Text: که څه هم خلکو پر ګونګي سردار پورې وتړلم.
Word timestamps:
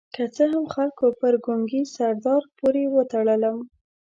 که 0.15 0.23
څه 0.35 0.43
هم 0.53 0.63
خلکو 0.73 1.05
پر 1.19 1.33
ګونګي 1.45 1.81
سردار 1.95 2.41
پورې 2.57 2.83
وتړلم. 2.95 3.57